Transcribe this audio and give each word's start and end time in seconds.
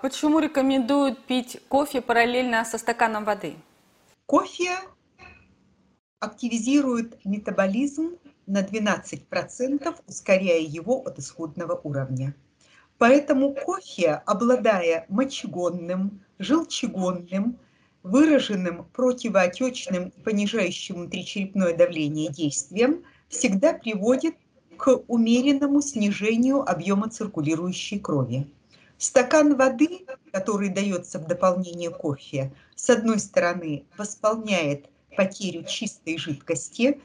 Почему 0.00 0.38
рекомендуют 0.38 1.24
пить 1.24 1.60
кофе 1.68 2.00
параллельно 2.00 2.64
со 2.64 2.78
стаканом 2.78 3.24
воды? 3.24 3.56
Кофе 4.26 4.70
активизирует 6.20 7.18
метаболизм 7.24 8.16
на 8.46 8.62
12%, 8.62 9.96
ускоряя 10.06 10.60
его 10.60 11.02
от 11.04 11.18
исходного 11.18 11.80
уровня. 11.82 12.36
Поэтому 12.98 13.52
кофе, 13.52 14.22
обладая 14.24 15.04
мочегонным, 15.08 16.24
желчегонным, 16.38 17.58
выраженным 18.04 18.84
противоотечным 18.92 20.10
и 20.10 20.20
понижающим 20.20 20.94
внутричерепное 20.94 21.76
давление 21.76 22.30
действием, 22.30 23.02
всегда 23.28 23.72
приводит 23.72 24.36
к 24.76 25.02
умеренному 25.08 25.82
снижению 25.82 26.60
объема 26.60 27.10
циркулирующей 27.10 27.98
крови. 27.98 28.46
Стакан 28.98 29.56
воды, 29.56 30.04
который 30.32 30.70
дается 30.70 31.20
в 31.20 31.26
дополнение 31.26 31.90
кофе, 31.90 32.52
с 32.74 32.90
одной 32.90 33.20
стороны 33.20 33.86
восполняет 33.96 34.90
потерю 35.16 35.64
чистой 35.64 36.18
жидкости, 36.18 37.00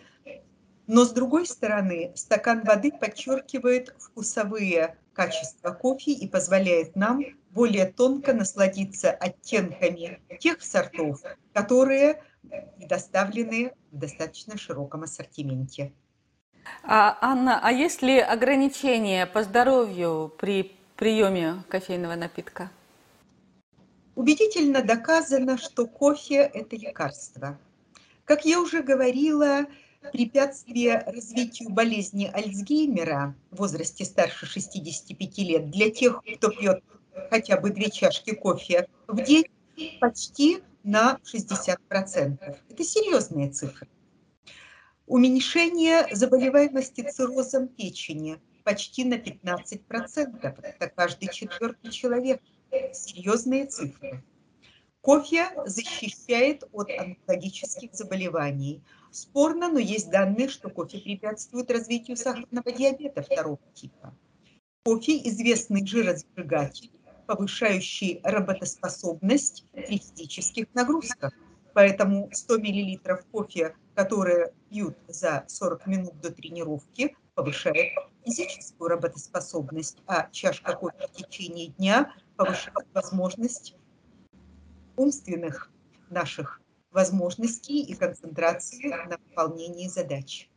но 0.88 1.06
с 1.06 1.12
другой 1.12 1.46
стороны 1.46 2.12
стакан 2.16 2.64
воды 2.64 2.92
подчеркивает 2.92 3.96
вкусовые 4.00 4.98
качества 5.14 5.72
кофе 5.72 6.12
и 6.12 6.28
позволяет 6.28 6.96
нам 6.96 7.24
более 7.52 7.86
тонко 7.86 8.34
насладиться 8.34 9.12
оттенками 9.12 10.20
тех 10.40 10.64
сортов, 10.64 11.22
которые 11.54 12.24
предоставлены 12.78 13.74
в 13.92 13.98
достаточно 14.00 14.58
широком 14.58 15.04
ассортименте. 15.04 15.94
А, 16.84 17.18
Анна, 17.22 17.60
а 17.62 17.72
есть 17.72 18.02
ли 18.02 18.20
ограничения 18.20 19.28
по 19.28 19.44
здоровью 19.44 20.34
при 20.38 20.76
приеме 20.96 21.64
кофейного 21.70 22.16
напитка? 22.16 22.72
Убедительно 24.16 24.84
доказано, 24.84 25.58
что 25.58 25.88
кофе– 25.88 26.36
это 26.54 26.76
лекарство. 26.76 27.58
Как 28.26 28.46
я 28.46 28.62
уже 28.62 28.84
говорила, 28.84 29.66
препятствие 30.12 31.00
развитию 31.06 31.70
болезни 31.70 32.30
Альцгеймера 32.32 33.36
в 33.50 33.58
возрасте 33.58 34.06
старше 34.06 34.46
65 34.46 35.38
лет 35.40 35.72
для 35.72 35.90
тех, 35.90 36.22
кто 36.38 36.50
пьет 36.50 36.84
хотя 37.30 37.60
бы 37.60 37.72
две 37.72 37.90
чашки 37.90 38.34
кофе 38.36 38.88
в 39.08 39.22
день, 39.24 39.46
почти 40.00 40.62
на 40.84 41.20
60%. 41.24 41.78
Это 42.70 42.84
серьезные 42.84 43.50
цифры. 43.50 43.88
Уменьшение 45.08 46.08
заболеваемости 46.16 47.02
циррозом 47.02 47.68
печени– 47.68 48.40
почти 48.64 49.04
на 49.06 49.16
15%. 49.16 50.64
Это 50.64 50.90
каждый 50.90 51.30
четвертый 51.30 51.92
человек. 51.92 52.42
Серьезные 52.94 53.66
цифры. 53.66 54.24
Кофе 55.02 55.50
защищает 55.66 56.64
от 56.72 56.90
онкологических 56.90 57.94
заболеваний. 57.94 58.82
Спорно, 59.12 59.70
но 59.70 59.78
есть 59.78 60.10
данные, 60.10 60.48
что 60.48 60.70
кофе 60.70 61.00
препятствует 61.00 61.70
развитию 61.70 62.16
сахарного 62.16 62.72
диабета 62.72 63.22
второго 63.22 63.60
типа. 63.74 64.18
Кофе– 64.86 65.18
известный 65.30 65.86
жиросжигатель, 65.86 66.92
повышающий 67.28 68.22
работоспособность 68.24 69.66
при 69.74 69.98
физических 69.98 70.74
нагрузках. 70.74 71.34
Поэтому 71.74 72.30
100 72.32 72.60
мл 72.60 73.18
кофе, 73.32 73.76
которые 73.96 74.54
пьют 74.70 74.98
за 75.08 75.44
40 75.48 75.88
минут 75.88 76.22
до 76.22 76.32
тренировки, 76.32 77.16
повышает 77.36 77.94
физическую 78.26 78.90
работоспособность, 78.90 79.98
а 80.08 80.30
чашка 80.32 80.76
кофе 80.76 81.08
в 81.08 81.12
течение 81.12 81.68
дня 81.68 82.14
повышает 82.38 82.88
возможность 82.94 83.76
умственных 84.96 85.72
наших 86.10 86.62
возможностей 86.92 87.82
и 87.82 87.96
концентрации 87.96 88.90
на 88.90 89.18
выполнении 89.18 89.88
задач. 89.88 90.50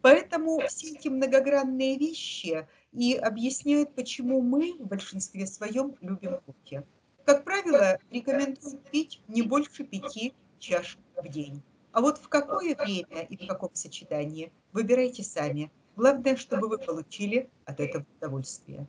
Поэтому 0.00 0.60
все 0.68 0.92
эти 0.92 1.08
многогранные 1.08 1.98
вещи 1.98 2.66
и 2.92 3.14
объясняют, 3.14 3.94
почему 3.94 4.40
мы 4.40 4.74
в 4.78 4.86
большинстве 4.86 5.46
своем 5.46 5.96
любим 6.00 6.40
кофе. 6.46 6.86
Как 7.24 7.44
правило, 7.44 7.98
рекомендуют 8.10 8.88
пить 8.90 9.20
не 9.28 9.42
больше 9.42 9.84
пяти 9.84 10.34
чашек 10.58 11.00
в 11.16 11.28
день. 11.28 11.62
А 11.92 12.00
вот 12.00 12.18
в 12.18 12.28
какое 12.28 12.74
время 12.76 13.22
и 13.28 13.36
в 13.36 13.46
каком 13.46 13.74
сочетании 13.74 14.52
выбирайте 14.72 15.22
сами. 15.22 15.70
Главное, 15.98 16.36
чтобы 16.36 16.68
вы 16.68 16.78
получили 16.78 17.50
от 17.64 17.80
этого 17.80 18.06
удовольствие. 18.18 18.86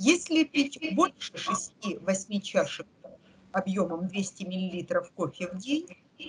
Если 0.00 0.42
пить 0.42 0.80
больше 0.96 1.32
6-8 1.32 2.40
чашек 2.40 2.88
объемом 3.52 4.08
200 4.08 4.42
мл 4.42 5.06
кофе 5.14 5.46
в 5.52 5.58
день, 5.58 5.86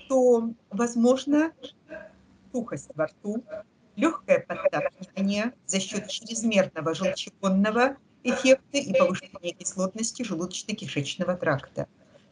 то 0.07 0.51
возможно 0.69 1.53
сухость 2.51 2.91
во 2.93 3.07
рту, 3.07 3.43
легкое 3.95 4.45
подтапливание 4.47 5.53
за 5.65 5.79
счет 5.79 6.07
чрезмерного 6.07 6.93
желчегонного 6.93 7.97
эффекта 8.23 8.77
и 8.77 8.93
повышения 8.93 9.53
кислотности 9.53 10.21
желудочно-кишечного 10.21 11.35
тракта. 11.35 11.87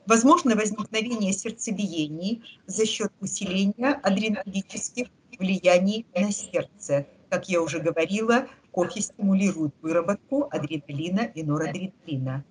Возможно 0.05 0.55
возникновение 0.55 1.33
сердцебиений 1.33 2.43
за 2.67 2.85
счет 2.85 3.11
усиления 3.19 3.99
адренологических 4.03 5.07
влияний 5.39 6.05
на 6.13 6.31
сердце, 6.31 7.07
как 7.33 7.49
я 7.49 7.63
уже 7.63 7.79
говорила, 7.79 8.47
кофе 8.69 9.01
стимулирует 9.01 9.73
выработку 9.81 10.47
адреналина 10.51 11.21
и 11.21 11.41
норадреналина. 11.41 12.45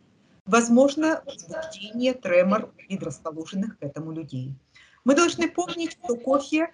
Возможно, 0.45 1.23
возбуждение, 1.25 2.15
тремор 2.15 2.67
предрасположенных 2.67 3.79
к 3.79 3.83
этому 3.85 4.11
людей. 4.11 4.57
Мы 5.05 5.15
должны 5.15 5.49
помнить, 5.49 5.93
что 5.93 6.17
кофе 6.17 6.73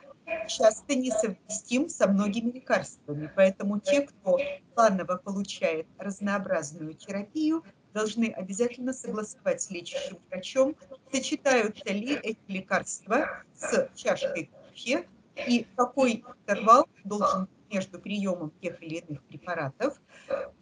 часто 0.48 0.94
несовместим 0.94 1.90
со 1.90 2.08
многими 2.08 2.50
лекарствами, 2.52 3.30
поэтому 3.36 3.78
те, 3.78 4.00
кто 4.06 4.38
планово 4.74 5.18
получает 5.18 5.86
разнообразную 5.98 6.94
терапию, 6.94 7.62
должны 7.92 8.32
обязательно 8.32 8.94
согласовать 8.94 9.60
с 9.60 9.70
лечащим 9.70 10.16
врачом, 10.30 10.74
сочетаются 11.12 11.92
ли 11.92 12.14
эти 12.22 12.38
лекарства 12.48 13.42
с 13.54 13.90
чашкой 13.94 14.46
кофе 14.46 15.06
и 15.46 15.66
какой 15.76 16.24
интервал 16.46 16.88
должен 17.04 17.48
между 17.70 17.98
приемом 17.98 18.52
тех 18.62 18.82
или 18.82 18.96
иных 18.96 19.22
препаратов 19.24 19.94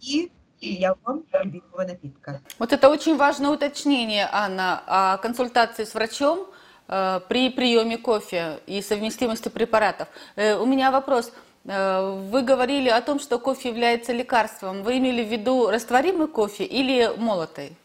и 0.01 0.31
приемом 0.61 1.25
любимого 1.45 1.85
напитка. 1.85 2.41
Вот 2.59 2.73
это 2.73 2.89
очень 2.89 3.17
важное 3.17 3.51
уточнение, 3.51 4.29
Анна, 4.33 4.83
о 4.87 5.19
консультации 5.19 5.85
с 5.85 5.95
врачом 5.95 6.47
э, 6.89 7.21
при 7.29 7.51
приеме 7.51 7.99
кофе 7.99 8.61
и 8.67 8.83
совместимости 8.83 9.49
препаратов. 9.49 10.09
Э, 10.37 10.57
у 10.57 10.67
меня 10.67 10.91
вопрос. 10.91 11.33
Э, 11.65 12.19
вы 12.31 12.43
говорили 12.43 12.89
о 12.89 13.01
том, 13.01 13.21
что 13.21 13.39
кофе 13.39 13.69
является 13.69 14.13
лекарством. 14.13 14.83
Вы 14.83 14.99
имели 14.99 15.23
в 15.23 15.29
виду 15.29 15.69
растворимый 15.71 16.29
кофе 16.29 16.65
или 16.65 17.13
молотый? 17.17 17.77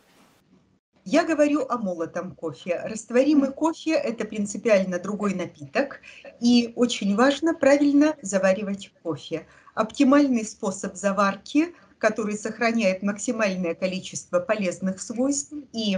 Я 1.05 1.25
говорю 1.25 1.65
о 1.67 1.77
молотом 1.77 2.35
кофе. 2.35 2.79
Растворимый 2.83 3.51
кофе– 3.51 3.91
это 3.93 4.23
принципиально 4.23 4.99
другой 4.99 5.33
напиток, 5.33 5.99
и 6.39 6.73
очень 6.75 7.15
важно 7.15 7.55
правильно 7.55 8.15
заваривать 8.21 8.91
кофе. 9.01 9.47
Оптимальный 9.73 10.45
способ 10.45 10.95
заварки, 10.95 11.73
который 11.97 12.37
сохраняет 12.37 13.01
максимальное 13.01 13.73
количество 13.73 14.39
полезных 14.39 15.01
свойств 15.01 15.53
и 15.73 15.97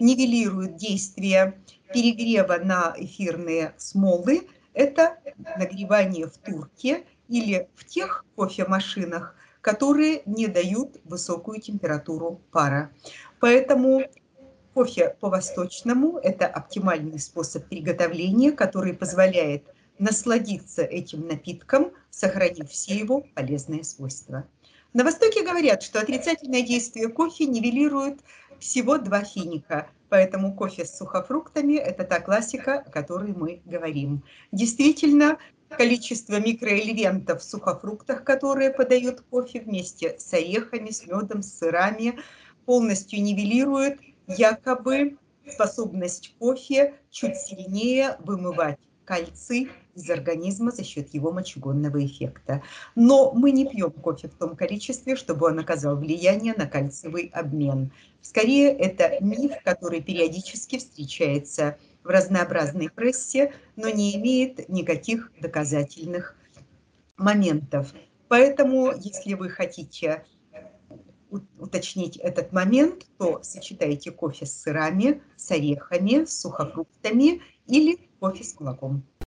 нивелирует 0.00 0.76
действие 0.76 1.58
перегрева 1.94 2.58
на 2.62 2.94
эфирные 2.98 3.74
смолы, 3.78 4.48
это 4.74 5.18
нагревание 5.58 6.26
в 6.26 6.36
турке 6.36 7.04
или 7.28 7.68
в 7.74 7.86
тех 7.86 8.24
кофемашинах, 8.36 9.34
которые 9.62 10.22
не 10.26 10.46
дают 10.46 11.00
высокую 11.04 11.60
температуру 11.60 12.40
пара. 12.50 12.90
Поэтому 13.40 14.02
Кофе 14.74 15.16
по-восточному– 15.20 16.18
это 16.22 16.46
оптимальный 16.46 17.18
способ 17.18 17.66
приготовления, 17.66 18.52
который 18.52 18.94
позволяет 18.94 19.64
насладиться 19.98 20.82
этим 20.82 21.28
напитком, 21.28 21.92
сохранив 22.08 22.70
все 22.70 22.96
его 22.96 23.22
полезные 23.34 23.84
свойства. 23.84 24.46
На 24.94 25.04
Востоке 25.04 25.42
говорят, 25.44 25.82
что 25.82 26.00
отрицательное 26.00 26.62
действие 26.62 27.08
кофе 27.08 27.44
нивелирует 27.44 28.20
всего 28.60 28.96
два 28.96 29.24
финика, 29.24 29.90
поэтому 30.08 30.54
кофе 30.54 30.86
с 30.86 30.96
сухофруктами– 30.96 31.74
это 31.76 32.04
та 32.04 32.20
классика, 32.20 32.78
о 32.78 32.90
которой 32.90 33.34
мы 33.34 33.60
говорим. 33.66 34.22
Действительно, 34.52 35.36
количество 35.68 36.40
микроэлементов 36.40 37.42
в 37.42 37.44
сухофруктах, 37.44 38.24
которые 38.24 38.70
подают 38.70 39.20
кофе 39.28 39.60
вместе 39.60 40.16
с 40.18 40.32
орехами, 40.32 40.90
с 40.90 41.06
медом, 41.06 41.42
с 41.42 41.58
сырами, 41.58 42.18
полностью 42.64 43.22
нивелирует 43.22 44.00
якобы 44.36 45.16
способность 45.46 46.34
кофе 46.38 46.94
чуть 47.10 47.36
сильнее 47.36 48.16
вымывать 48.20 48.78
кальций 49.04 49.68
из 49.94 50.08
организма 50.08 50.70
за 50.70 50.84
счет 50.84 51.12
его 51.12 51.32
мочегонного 51.32 52.04
эффекта. 52.04 52.62
Но 52.94 53.32
мы 53.32 53.50
не 53.50 53.66
пьем 53.66 53.90
кофе 53.90 54.28
в 54.28 54.34
том 54.34 54.56
количестве, 54.56 55.16
чтобы 55.16 55.46
он 55.46 55.58
оказал 55.58 55.96
влияние 55.96 56.54
на 56.56 56.66
кальциевый 56.66 57.30
обмен. 57.34 57.92
Скорее, 58.20 58.70
это 58.70 59.16
миф, 59.20 59.52
который 59.64 60.00
периодически 60.00 60.78
встречается 60.78 61.76
в 62.04 62.08
разнообразной 62.08 62.90
прессе, 62.90 63.52
но 63.76 63.88
не 63.88 64.16
имеет 64.16 64.68
никаких 64.68 65.30
доказательных 65.40 66.36
моментов. 67.16 67.92
Поэтому, 68.28 68.92
если 68.96 69.34
вы 69.34 69.50
хотите 69.50 70.24
уточнить 71.58 72.16
этот 72.16 72.52
момент, 72.52 73.06
то 73.18 73.40
сочетайте 73.42 74.10
кофе 74.10 74.46
с 74.46 74.62
сырами, 74.62 75.22
с 75.36 75.50
орехами, 75.50 76.24
с 76.24 76.40
сухофруктами 76.40 77.42
или 77.66 77.98
кофе 78.20 78.44
с 78.44 78.58
молоком. 78.58 79.02